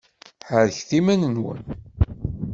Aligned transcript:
Ḥerrket 0.49 0.91
iman-nwen! 0.99 1.63